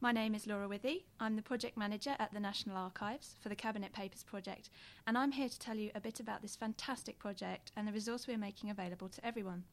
[0.00, 1.06] My name is Laura Withey.
[1.18, 4.70] I'm the project manager at the National Archives for the Cabinet Papers project,
[5.08, 8.28] and I'm here to tell you a bit about this fantastic project and the resource
[8.28, 9.64] we're making available to everyone.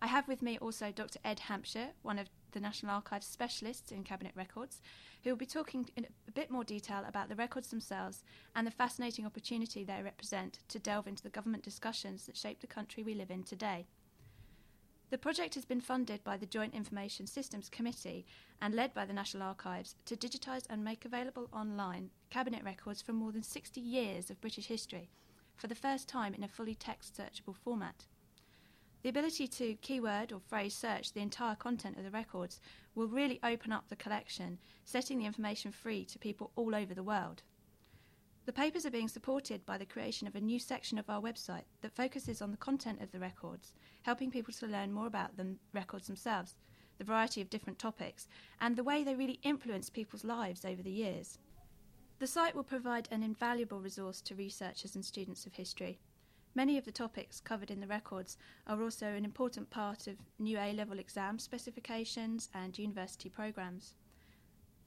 [0.00, 1.18] I have with me also Dr.
[1.26, 4.80] Ed Hampshire, one of the National Archives specialists in Cabinet Records,
[5.22, 8.24] who will be talking in a bit more detail about the records themselves
[8.56, 12.66] and the fascinating opportunity they represent to delve into the government discussions that shape the
[12.66, 13.84] country we live in today.
[15.10, 18.24] The project has been funded by the Joint Information Systems Committee
[18.62, 23.16] and led by the National Archives to digitise and make available online cabinet records from
[23.16, 25.10] more than 60 years of British history
[25.56, 28.06] for the first time in a fully text searchable format.
[29.02, 32.60] The ability to keyword or phrase search the entire content of the records
[32.94, 37.02] will really open up the collection, setting the information free to people all over the
[37.02, 37.42] world.
[38.50, 41.66] The papers are being supported by the creation of a new section of our website
[41.82, 45.54] that focuses on the content of the records, helping people to learn more about the
[45.72, 46.56] records themselves,
[46.98, 48.26] the variety of different topics,
[48.60, 51.38] and the way they really influence people's lives over the years.
[52.18, 56.00] The site will provide an invaluable resource to researchers and students of history.
[56.56, 60.58] Many of the topics covered in the records are also an important part of new
[60.58, 63.94] A level exam specifications and university programmes.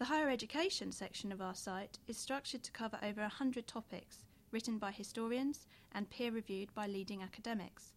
[0.03, 4.77] The higher education section of our site is structured to cover over 100 topics written
[4.77, 7.93] by historians and peer reviewed by leading academics.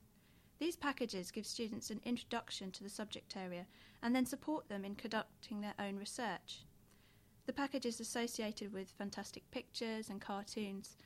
[0.61, 3.67] These packages give students an introduction to the subject area
[4.05, 6.65] and then support them in conducting their own research.
[7.47, 10.97] The package is associated with fantastic pictures and cartoons.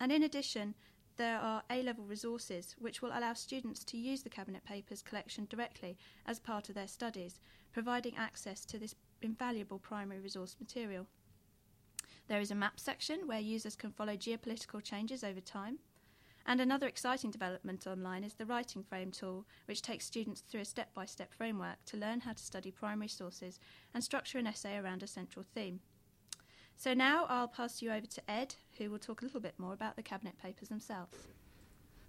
[0.00, 0.74] And in addition,
[1.16, 5.46] there are A level resources which will allow students to use the Cabinet Papers collection
[5.48, 7.40] directly as part of their studies,
[7.72, 11.06] providing access to this invaluable primary resource material.
[12.28, 15.78] There is a map section where users can follow geopolitical changes over time.
[16.48, 20.64] And another exciting development online is the Writing Frame tool, which takes students through a
[20.64, 23.58] step by step framework to learn how to study primary sources
[23.92, 25.80] and structure an essay around a central theme.
[26.76, 29.72] So now I'll pass you over to Ed, who will talk a little bit more
[29.72, 31.16] about the Cabinet Papers themselves.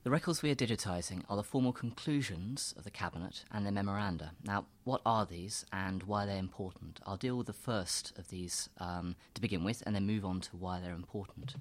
[0.07, 4.31] The records we are digitising are the formal conclusions of the Cabinet and their memoranda.
[4.45, 7.01] Now, what are these and why they're important?
[7.05, 10.39] I'll deal with the first of these um, to begin with and then move on
[10.39, 11.55] to why they're important.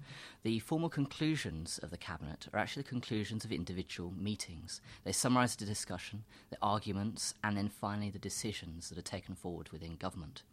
[0.44, 4.80] The formal conclusions of the Cabinet are actually the conclusions of individual meetings.
[5.02, 9.70] They summarise the discussion, the arguments, and then finally the decisions that are taken forward
[9.70, 10.44] within government.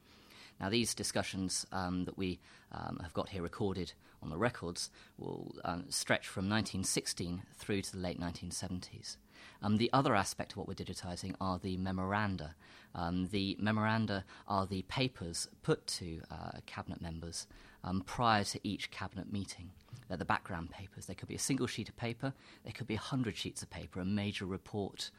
[0.63, 2.39] Now, these discussions um, that we
[2.71, 3.91] um, have got here recorded
[4.21, 9.17] on the records will um, stretch from 1916 through to the late 1970s.
[9.61, 12.55] Um, the other aspect of what we're digitising are the memoranda.
[12.95, 17.45] Um, the memoranda are the papers put to uh, cabinet members
[17.83, 19.69] um, prior to each cabinet meeting.
[20.07, 21.07] They're the background papers.
[21.07, 22.31] They could be a single sheet of paper,
[22.63, 25.11] they could be hundred sheets of paper, a major report,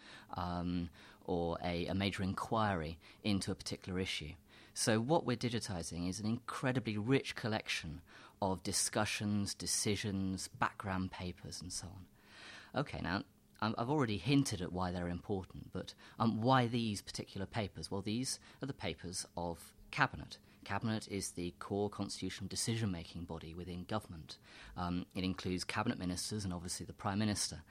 [1.26, 4.32] or a, a major inquiry into a particular issue.
[4.74, 8.00] So, what we're digitising is an incredibly rich collection
[8.42, 12.80] of discussions, decisions, background papers, and so on.
[12.80, 13.22] Okay, now
[13.62, 17.90] I've already hinted at why they're important, but um, why these particular papers?
[17.90, 20.38] Well, these are the papers of Cabinet.
[20.64, 24.38] Cabinet is the core constitutional decision making body within government.
[24.76, 27.62] Um, it includes cabinet ministers and obviously the Prime Minister.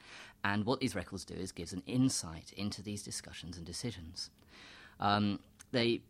[0.43, 4.29] And what these records do is gives an insight into these discussions and decisions.
[4.99, 5.39] Um,
[5.71, 6.01] they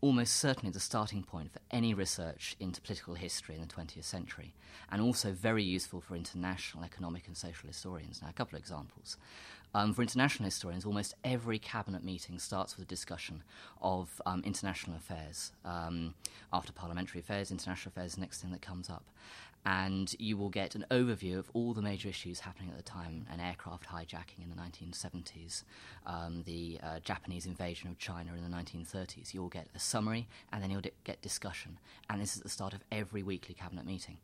[0.00, 4.54] almost certainly the starting point for any research into political history in the 20th century,
[4.90, 8.22] and also very useful for international economic and social historians.
[8.22, 9.16] Now, a couple of examples.
[9.74, 13.42] Um, for international historians, almost every cabinet meeting starts with a discussion
[13.82, 15.52] of um, international affairs.
[15.64, 16.14] Um,
[16.52, 19.04] after parliamentary affairs, international affairs is the next thing that comes up
[19.66, 23.26] and you will get an overview of all the major issues happening at the time
[23.30, 25.64] an aircraft hijacking in the 1970s,
[26.06, 29.34] um, the uh, Japanese invasion of China in the 1930s.
[29.34, 31.78] You'll get a summary and then you'll get discussion.
[32.08, 34.18] And this is the start of every weekly cabinet meeting.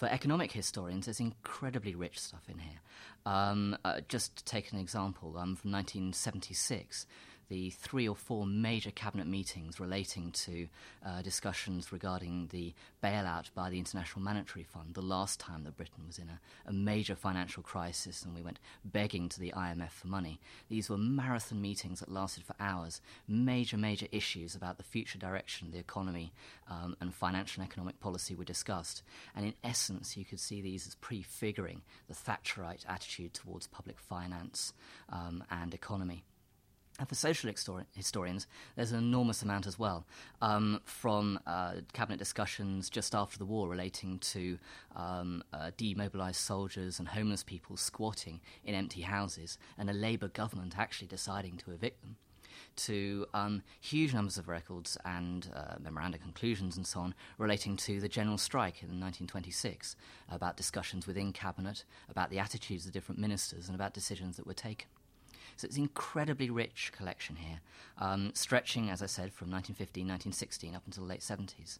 [0.00, 2.80] For economic historians, there's incredibly rich stuff in here.
[3.26, 7.06] Um, uh, just to take an example, um, from 1976,
[7.50, 10.68] the three or four major cabinet meetings relating to
[11.04, 16.04] uh, discussions regarding the bailout by the International Monetary Fund, the last time that Britain
[16.06, 20.06] was in a, a major financial crisis and we went begging to the IMF for
[20.06, 20.38] money.
[20.68, 25.66] These were marathon meetings that lasted for hours, major, major issues about the future direction
[25.66, 26.32] of the economy
[26.70, 29.02] um, and financial and economic policy were discussed.
[29.34, 34.72] And in essence, you could see these as prefiguring the Thatcherite attitude towards public finance
[35.08, 36.22] um, and economy.
[37.00, 40.04] And for social histori- historians, there's an enormous amount as well,
[40.42, 44.58] um, from uh, cabinet discussions just after the war relating to
[44.94, 50.74] um, uh, demobilised soldiers and homeless people squatting in empty houses, and a Labour government
[50.76, 52.16] actually deciding to evict them,
[52.76, 57.98] to um, huge numbers of records and uh, memoranda conclusions and so on relating to
[57.98, 59.96] the general strike in 1926,
[60.30, 64.52] about discussions within cabinet, about the attitudes of different ministers, and about decisions that were
[64.52, 64.88] taken.
[65.60, 67.60] So it's an incredibly rich collection here,
[67.98, 71.78] um, stretching, as I said, from 1915, 1916 up until the late 70s.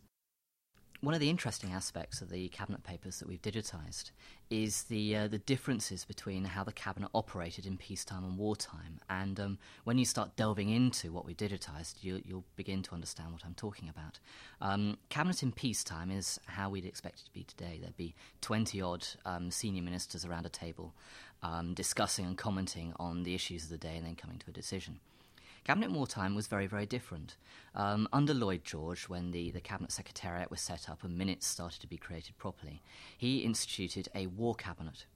[1.02, 4.11] One of the interesting aspects of the cabinet papers that we've digitised
[4.50, 9.00] is the uh, the differences between how the cabinet operated in peacetime and wartime.
[9.08, 13.32] And um, when you start delving into what we digitised, you, will begin to understand
[13.32, 14.19] what I'm talking about.
[14.61, 17.79] Um, cabinet in peacetime is how we'd expect it to be today.
[17.81, 20.93] There'd be 20 odd um, senior ministers around a table
[21.43, 24.53] um, discussing and commenting on the issues of the day and then coming to a
[24.53, 25.00] decision.
[25.64, 27.36] Cabinet wartime was very, very different.
[27.74, 31.80] Um, under Lloyd George, when the, the Cabinet Secretariat was set up and minutes started
[31.80, 32.82] to be created properly,
[33.16, 35.06] he instituted a war cabinet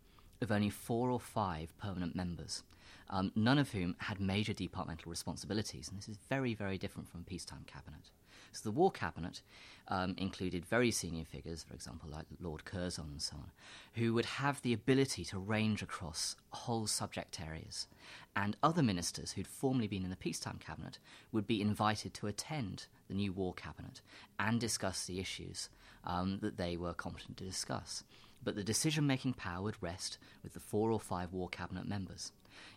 [0.41, 2.63] of only four or five permanent members,
[3.11, 5.89] um, none of whom had major departmental responsibilities.
[5.89, 8.11] And this is very, very different from peacetime cabinet.
[8.55, 9.43] So the War Cabinet
[9.89, 13.51] um, included very senior figures, for example, like Lord Curzon and so on,
[13.95, 17.89] who would have the ability to range across whole subject areas.
[18.37, 20.99] And other ministers who'd formerly been in the peacetime cabinet
[21.33, 24.01] would be invited to attend the new War Cabinet
[24.39, 25.69] and discuss the issues
[26.05, 28.05] um, that they were competent to discuss.
[28.43, 32.33] But the decision making power would rest with the four or five War Cabinet members.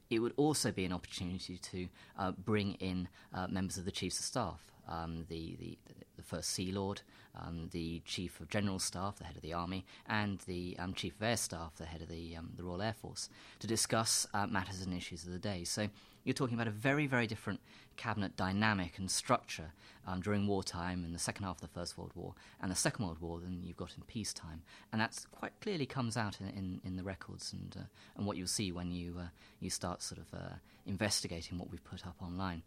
[0.10, 1.88] It would also be an opportunity to
[2.18, 5.78] uh, bring in uh, members of the Chiefs of Staff um, the, the,
[6.16, 7.02] the First Sea Lord,
[7.36, 11.16] um, the Chief of General Staff, the head of the Army, and the um, Chief
[11.16, 14.48] of Air Staff, the head of the, um, the Royal Air Force, to discuss uh,
[14.48, 15.64] matters and issues of the day.
[15.64, 15.90] So
[16.28, 17.62] you're talking about a very, very different
[17.96, 19.72] cabinet dynamic and structure
[20.06, 23.06] um, during wartime in the second half of the First World War and the Second
[23.06, 24.62] World War than you've got in peacetime.
[24.92, 27.86] And that quite clearly comes out in, in, in the records and, uh,
[28.18, 29.28] and what you'll see when you, uh,
[29.62, 32.62] you start sort of uh, investigating what we've put up online.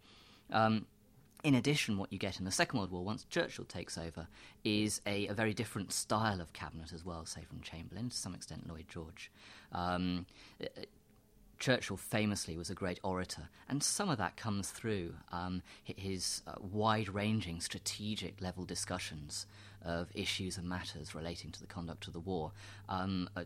[0.51, 0.87] Um,
[1.45, 4.27] in addition, what you get in the Second World War, once Churchill takes over,
[4.65, 8.35] is a, a very different style of cabinet as well, say from Chamberlain, to some
[8.35, 9.31] extent Lloyd George.
[9.73, 10.25] Um,
[11.61, 16.55] Churchill famously was a great orator, and some of that comes through um, his uh,
[16.59, 19.47] wide ranging strategic level discussions
[19.83, 22.53] of issues and matters relating to the conduct of the war.
[22.89, 23.45] Um, uh,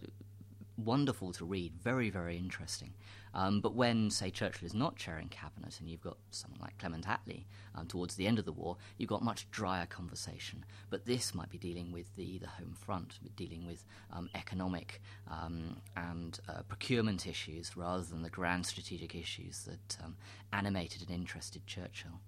[0.76, 2.94] wonderful to read, very, very interesting.
[3.32, 7.06] Um, but when, say, Churchill is not chairing cabinet and you've got someone like Clement
[7.06, 7.44] Attlee
[7.75, 10.65] um, towards the end of the war, you've got much drier conversation.
[10.88, 15.76] But this might be dealing with the, the home front, dealing with um, economic um,
[15.97, 20.17] and uh, procurement issues rather than the grand strategic issues that um,
[20.53, 22.21] animated and interested Churchill.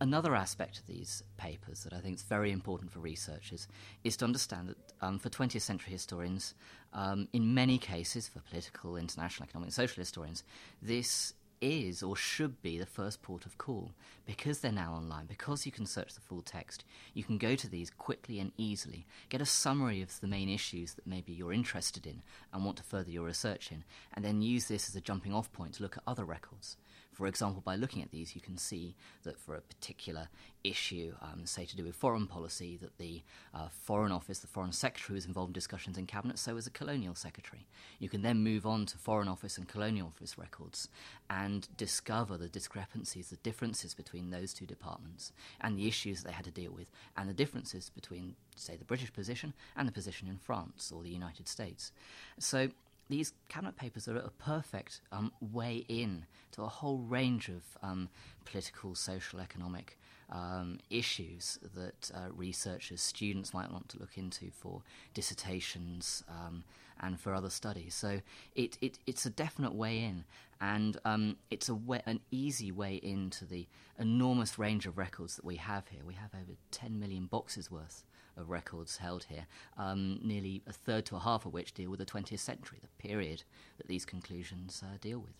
[0.00, 3.68] Another aspect of these papers that I think is very important for researchers
[4.02, 6.54] is to understand that um, for 20th century historians,
[6.92, 10.42] um, in many cases, for political, international, economic, and social historians,
[10.82, 13.92] this is or should be the first port of call
[14.26, 16.84] because they're now online, because you can search the full text.
[17.14, 20.94] You can go to these quickly and easily, get a summary of the main issues
[20.94, 24.66] that maybe you're interested in and want to further your research in, and then use
[24.66, 26.76] this as a jumping off point to look at other records.
[27.14, 30.28] For example, by looking at these, you can see that for a particular
[30.64, 33.22] issue, um, say to do with foreign policy, that the
[33.54, 36.70] uh, Foreign Office, the Foreign Secretary, was involved in discussions in Cabinet, so was the
[36.70, 37.66] Colonial Secretary.
[38.00, 40.88] You can then move on to Foreign Office and Colonial Office records
[41.30, 46.34] and discover the discrepancies, the differences between those two departments, and the issues that they
[46.34, 50.26] had to deal with, and the differences between, say, the British position and the position
[50.26, 51.92] in France or the United States.
[52.38, 52.70] So
[53.08, 58.08] these cabinet papers are a perfect um, way in to a whole range of um,
[58.44, 59.98] political, social, economic
[60.30, 64.82] um, issues that uh, researchers, students might want to look into for
[65.12, 66.64] dissertations um,
[67.00, 67.94] and for other studies.
[67.94, 68.20] So
[68.54, 70.24] it, it, it's a definite way in,
[70.60, 73.66] and um, it's a way, an easy way into the
[73.98, 76.00] enormous range of records that we have here.
[76.06, 78.04] We have over 10 million boxes worth
[78.36, 81.98] of records held here, um, nearly a third to a half of which deal with
[81.98, 83.42] the 20th century, the period
[83.78, 85.34] that these conclusions uh, deal with.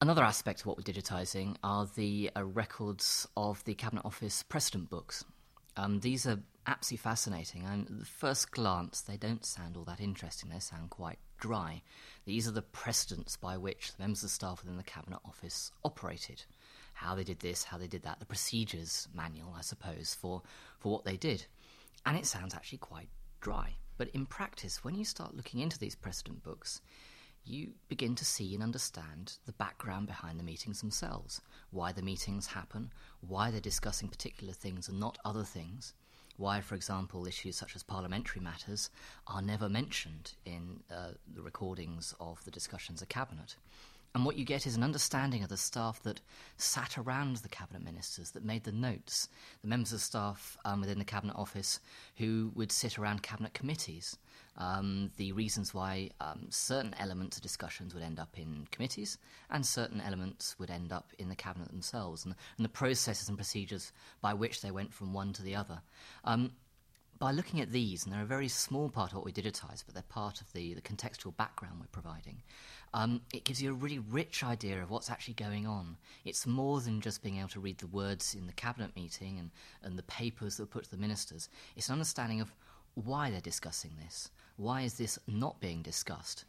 [0.00, 4.88] Another aspect of what we're digitising are the uh, records of the Cabinet Office precedent
[4.88, 5.24] books.
[5.76, 10.00] Um, these are absolutely fascinating, and at the first glance, they don't sound all that
[10.00, 10.50] interesting.
[10.50, 11.82] They sound quite dry.
[12.26, 16.44] These are the precedents by which the members of staff within the Cabinet Office operated.
[16.92, 20.42] How they did this, how they did that, the procedures manual, I suppose, for,
[20.78, 21.46] for what they did.
[22.06, 23.08] And it sounds actually quite
[23.40, 23.76] dry.
[23.96, 26.80] But in practice, when you start looking into these precedent books,
[27.44, 31.40] you begin to see and understand the background behind the meetings themselves.
[31.70, 35.94] Why the meetings happen, why they're discussing particular things and not other things.
[36.36, 38.90] Why, for example, issues such as parliamentary matters
[39.26, 43.56] are never mentioned in uh, the recordings of the discussions of Cabinet.
[44.14, 46.20] And what you get is an understanding of the staff that
[46.56, 49.28] sat around the cabinet ministers, that made the notes,
[49.62, 51.78] the members of staff um, within the cabinet office
[52.16, 54.16] who would sit around cabinet committees.
[54.56, 59.18] Um, the reasons why um, certain elements of discussions would end up in committees
[59.50, 63.38] and certain elements would end up in the cabinet themselves, and, and the processes and
[63.38, 65.80] procedures by which they went from one to the other.
[66.24, 66.52] Um,
[67.18, 69.94] by looking at these, and they're a very small part of what we digitise, but
[69.94, 72.42] they're part of the, the contextual background we're providing,
[72.94, 75.96] um, it gives you a really rich idea of what's actually going on.
[76.24, 79.50] It's more than just being able to read the words in the cabinet meeting and,
[79.82, 81.48] and the papers that put to the ministers.
[81.76, 82.52] It's an understanding of
[82.94, 84.30] why they're discussing this.
[84.56, 86.44] Why is this not being discussed?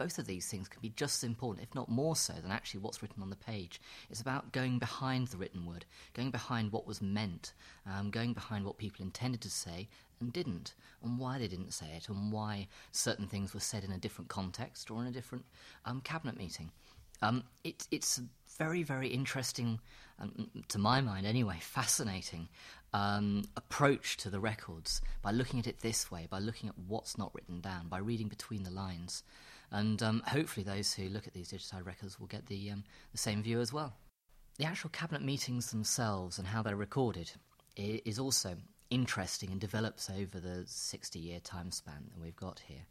[0.00, 2.80] Both of these things can be just as important, if not more so, than actually
[2.80, 3.82] what's written on the page.
[4.08, 7.52] It's about going behind the written word, going behind what was meant,
[7.86, 9.88] um, going behind what people intended to say
[10.18, 10.72] and didn't,
[11.04, 14.30] and why they didn't say it, and why certain things were said in a different
[14.30, 15.44] context or in a different
[15.84, 16.70] um, cabinet meeting.
[17.20, 18.22] Um, it, it's a
[18.56, 19.80] very, very interesting,
[20.18, 22.48] um, to my mind anyway, fascinating
[22.94, 27.18] um, approach to the records by looking at it this way, by looking at what's
[27.18, 29.22] not written down, by reading between the lines.
[29.72, 33.18] And um, hopefully, those who look at these digitized records will get the, um, the
[33.18, 33.96] same view as well.
[34.58, 37.30] The actual cabinet meetings themselves and how they're recorded
[37.76, 38.56] is also
[38.90, 42.84] interesting and develops over the 60 year time span that we've got here.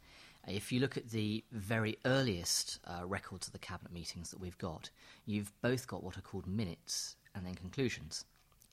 [0.48, 4.58] If you look at the very earliest uh, records of the cabinet meetings that we've
[4.58, 4.90] got,
[5.26, 8.26] you've both got what are called minutes and then conclusions.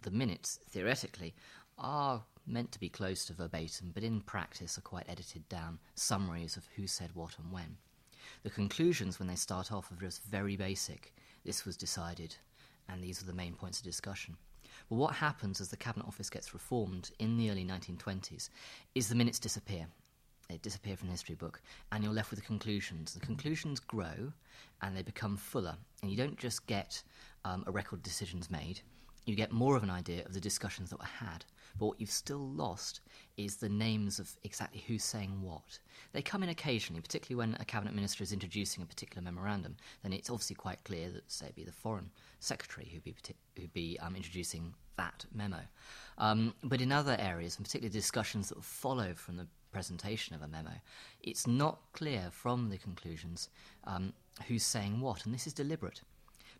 [0.02, 1.34] The minutes, theoretically,
[1.76, 6.56] are meant to be close to verbatim, but in practice are quite edited down summaries
[6.56, 7.76] of who said what and when.
[8.46, 11.12] The conclusions, when they start off, are just very basic.
[11.44, 12.36] This was decided,
[12.88, 14.36] and these are the main points of discussion.
[14.88, 18.50] But what happens as the Cabinet Office gets reformed in the early 1920s
[18.94, 19.88] is the minutes disappear.
[20.48, 21.60] They disappear from the history book,
[21.90, 23.14] and you're left with the conclusions.
[23.14, 24.32] The conclusions grow
[24.80, 27.02] and they become fuller, and you don't just get
[27.44, 28.80] um, a record of decisions made,
[29.24, 31.44] you get more of an idea of the discussions that were had.
[31.78, 33.00] But what you've still lost
[33.36, 35.78] is the names of exactly who's saying what.
[36.12, 39.76] They come in occasionally, particularly when a cabinet minister is introducing a particular memorandum.
[40.02, 43.14] Then it's obviously quite clear that, say, be the foreign secretary who'd be
[43.56, 45.60] who'd be um, introducing that memo.
[46.18, 50.48] Um, but in other areas, and particularly discussions that follow from the presentation of a
[50.48, 50.72] memo,
[51.22, 53.50] it's not clear from the conclusions
[53.84, 54.14] um,
[54.48, 56.00] who's saying what, and this is deliberate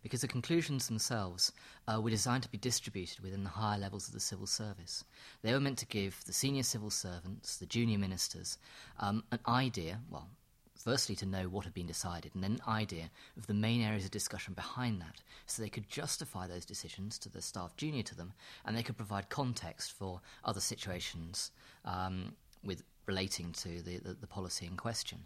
[0.03, 1.51] because the conclusions themselves
[1.87, 5.03] uh, were designed to be distributed within the higher levels of the civil service.
[5.41, 8.57] They were meant to give the senior civil servants, the junior ministers,
[8.99, 10.29] um, an idea, well,
[10.75, 14.05] firstly to know what had been decided, and then an idea of the main areas
[14.05, 18.15] of discussion behind that, so they could justify those decisions to the staff junior to
[18.15, 18.33] them,
[18.65, 21.51] and they could provide context for other situations
[21.85, 25.19] um, with relating to the, the, the policy in question.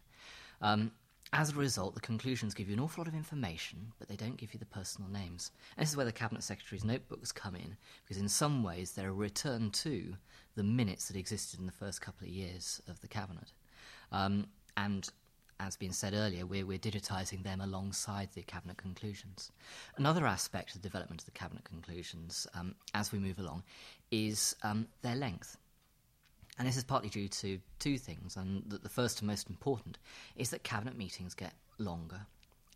[0.62, 0.92] Um,
[1.34, 4.38] as a result, the conclusions give you an awful lot of information, but they don't
[4.38, 5.52] give you the personal names.
[5.78, 9.10] And this is where the Cabinet Secretary's notebooks come in, because in some ways they're
[9.10, 10.16] a return to
[10.56, 13.54] the minutes that existed in the first couple of years of the Cabinet.
[14.12, 15.10] Um, and
[15.62, 19.52] as been said earlier, we're, we're digitising them alongside the Cabinet conclusions.
[19.96, 23.64] Another aspect of the development of the Cabinet conclusions um, as we move along
[24.10, 25.58] is um, their length.
[26.62, 29.98] And this is partly due to two things, and the, first and most important
[30.36, 32.27] is that cabinet meetings get longer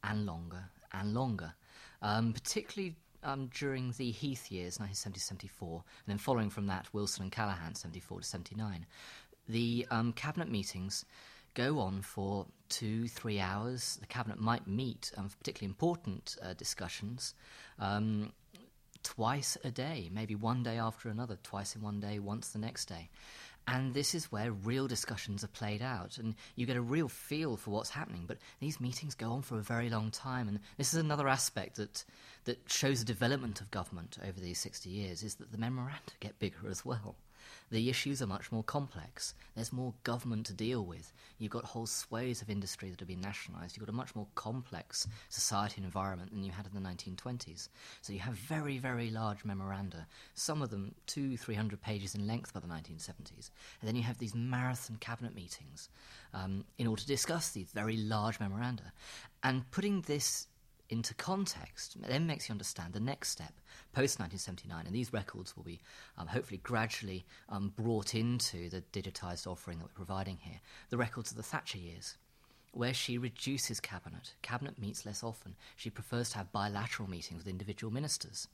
[0.04, 1.54] and longer and longer,
[2.02, 7.32] um, particularly um, during the Heath years, 1970-74, and then following from that, Wilson and
[7.32, 8.88] Callaghan, 74 to 79.
[9.48, 11.06] The um, cabinet meetings
[11.54, 14.00] go on for two, three hours.
[14.02, 17.36] The cabinet might meet um, for particularly important uh, discussions
[17.78, 18.34] um,
[19.04, 22.86] twice a day, maybe one day after another, twice in one day, once the next
[22.86, 23.10] day.
[23.68, 27.58] And this is where real discussions are played out, and you get a real feel
[27.58, 28.26] for what's happening.
[28.28, 31.78] But these meetings go on for a very long time, and this is another aspect
[31.78, 32.06] that,
[32.44, 36.38] that shows the development of government over these 60 years, is that the memoranda get
[36.38, 37.16] bigger as well
[37.72, 39.34] the issues are much more complex.
[39.56, 41.12] There's more government to deal with.
[41.40, 43.76] You've got whole swathes of industry that have been nationalised.
[43.76, 47.70] You've got a much more complex society and environment than you had in the 1920s.
[48.02, 52.28] So you have very, very large memoranda, some of them two, three hundred pages in
[52.28, 53.50] length by the 1970s.
[53.82, 55.90] And then you have these marathon cabinet meetings
[56.34, 58.92] um, in order to discuss these very large memoranda.
[59.44, 60.48] And putting this
[60.90, 63.54] into context then makes you understand the next step
[63.96, 65.80] post 1979 and these records will be
[66.18, 70.60] um, hopefully gradually um, brought into the digitized offering that we're providing here
[70.90, 72.18] the records of the thatcher years
[72.74, 77.48] where she reduces cabinet cabinet meets less often she prefers to have bilateral meetings with
[77.48, 78.48] individual ministers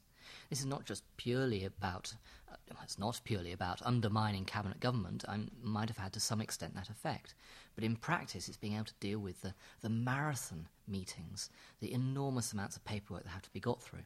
[0.49, 2.13] This is not just purely about,
[2.51, 5.25] uh, it's not purely about undermining cabinet government.
[5.27, 7.33] I might have had to some extent that effect.
[7.75, 12.53] But in practice, it's being able to deal with the, the marathon meetings, the enormous
[12.53, 14.03] amounts of paperwork that have to be got through.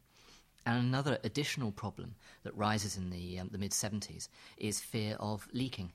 [0.65, 5.47] And another additional problem that rises in the, um, the mid 70s is fear of
[5.53, 5.91] leaking.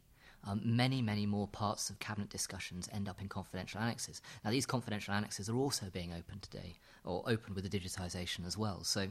[0.47, 4.23] Um, many, many more parts of cabinet discussions end up in confidential annexes.
[4.45, 8.57] Now, these confidential annexes are also being opened today, or opened with the digitisation as
[8.57, 8.83] well.
[8.85, 9.09] So,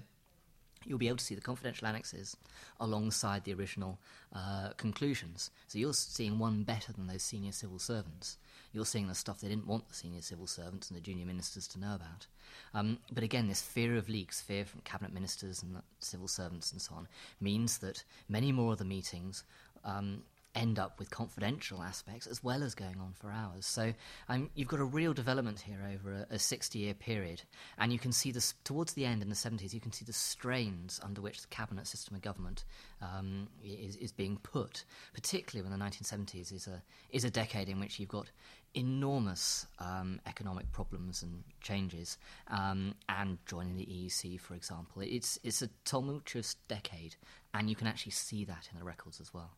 [0.86, 2.36] you'll be able to see the confidential annexes
[2.80, 4.00] alongside the original
[4.34, 5.52] uh, conclusions.
[5.68, 8.38] So, you're seeing one better than those senior civil servants.
[8.72, 11.68] You're seeing the stuff they didn't want the senior civil servants and the junior ministers
[11.70, 12.28] to know about.
[12.74, 16.82] Um, but again, this fear of leaks, fear from cabinet ministers and civil servants and
[16.82, 17.08] so on,
[17.40, 19.44] means that many more of the meetings
[19.84, 20.24] um,
[20.56, 23.66] end up with confidential aspects as well as going on for hours.
[23.66, 23.94] So
[24.28, 27.44] um, you've got a real development here over a, a 60 year period.
[27.78, 30.14] And you can see this towards the end in the 70s, you can see the
[30.14, 32.66] strains under which the cabinet system of government
[33.02, 37.80] um, is, is being put, particularly when the 1970s is a, is a decade in
[37.80, 38.32] which you've got
[38.74, 45.02] enormous um, economic problems and changes, um, and joining the EEC, for example.
[45.06, 47.16] It's, it's a tumultuous decade,
[47.54, 49.52] and you can actually see that in the records as well.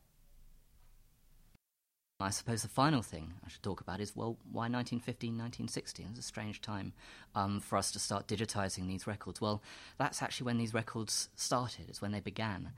[2.22, 6.08] I suppose the final thing I should talk about is well, why 1915, 1916?
[6.12, 6.94] It's a strange time
[7.36, 9.42] um, for us to start digitizing these records.
[9.42, 9.62] Well,
[9.98, 12.72] that's actually when these records started, it's when they began.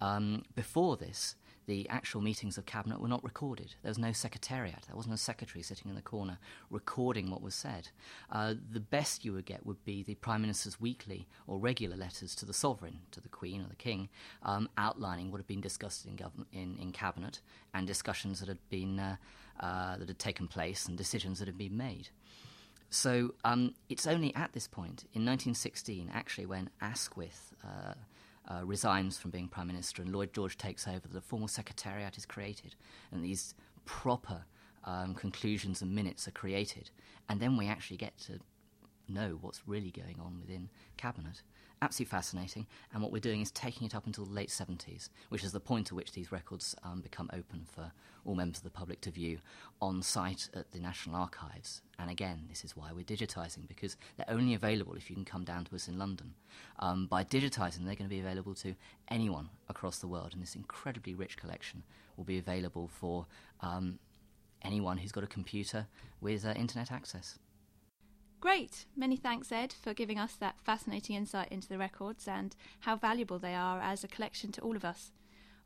[0.00, 1.36] Um, before this,
[1.70, 3.76] the actual meetings of cabinet were not recorded.
[3.84, 4.86] There was no secretariat.
[4.88, 7.90] There wasn't a secretary sitting in the corner recording what was said.
[8.28, 12.34] Uh, the best you would get would be the prime minister's weekly or regular letters
[12.34, 14.08] to the sovereign, to the queen or the king,
[14.42, 17.40] um, outlining what had been discussed in, government, in, in cabinet
[17.72, 19.14] and discussions that had been uh,
[19.60, 22.08] uh, that had taken place and decisions that had been made.
[22.88, 27.94] So um, it's only at this point, in 1916, actually, when Asquith uh,
[28.48, 32.26] uh, resigns from being Prime Minister and Lloyd George takes over, the formal Secretariat is
[32.26, 32.74] created,
[33.12, 33.54] and these
[33.84, 34.44] proper
[34.84, 36.90] um, conclusions and minutes are created.
[37.28, 38.40] And then we actually get to
[39.08, 41.42] know what's really going on within Cabinet
[41.82, 42.66] absolutely fascinating.
[42.92, 45.60] And what we're doing is taking it up until the late 70s, which is the
[45.60, 47.92] point at which these records um, become open for
[48.24, 49.38] all members of the public to view
[49.80, 51.80] on site at the National Archives.
[51.98, 55.44] And again, this is why we're digitising, because they're only available if you can come
[55.44, 56.34] down to us in London.
[56.78, 58.74] Um, by digitising, they're going to be available to
[59.08, 61.82] anyone across the world, and this incredibly rich collection
[62.16, 63.26] will be available for
[63.60, 63.98] um,
[64.62, 65.86] anyone who's got a computer
[66.20, 67.38] with uh, internet access.
[68.40, 68.86] Great.
[68.96, 73.38] Many thanks, Ed, for giving us that fascinating insight into the records and how valuable
[73.38, 75.12] they are as a collection to all of us.